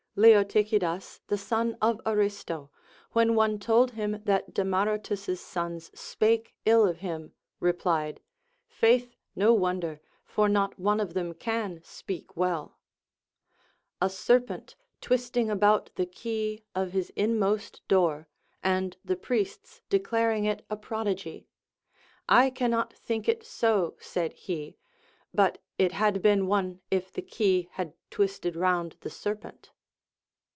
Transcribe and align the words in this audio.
Leotychidas 0.17 1.21
the 1.27 1.37
son 1.37 1.77
of 1.81 2.01
Aristo, 2.05 2.69
Avhen 3.15 3.33
one 3.33 3.57
told 3.57 3.91
him 3.91 4.21
that 4.25 4.53
Demaratus's 4.53 5.39
sons 5.39 5.89
spake 5.97 6.53
ill 6.65 6.85
of 6.85 6.97
him, 6.97 7.31
replied, 7.61 8.19
Faith, 8.67 9.15
no• 9.37 9.55
wonder, 9.57 10.01
for 10.25 10.49
not 10.49 10.77
one 10.77 10.99
of 10.99 11.13
them 11.13 11.33
can 11.33 11.79
speak 11.81 12.35
well. 12.35 12.77
A 14.01 14.09
serpent 14.09 14.75
LACONIC 15.01 15.19
APOPHTHEGMS. 15.19 15.29
417 15.31 15.47
twisting 15.47 15.49
about 15.49 15.95
the 15.95 16.05
key 16.05 16.61
of 16.75 16.91
his 16.91 17.09
inmost 17.15 17.81
door, 17.87 18.27
and 18.61 18.97
the 19.05 19.15
priests 19.15 19.81
dedaring 19.89 20.43
it 20.43 20.65
a 20.69 20.75
prodigy; 20.75 21.47
I 22.27 22.49
cannot 22.49 22.91
think 22.91 23.29
it 23.29 23.45
so, 23.45 23.95
said 24.01 24.33
he, 24.33 24.75
but 25.33 25.63
it 25.79 25.93
had 25.93 26.21
been 26.21 26.47
one 26.47 26.81
if 26.91 27.13
the 27.13 27.21
key 27.21 27.69
had 27.71 27.93
twisted 28.09 28.57
round 28.57 28.97
the 28.99 29.09
serpent. 29.09 29.71